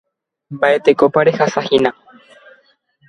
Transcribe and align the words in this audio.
Mba'etekópa 0.53 1.19
rehasahína. 1.27 1.91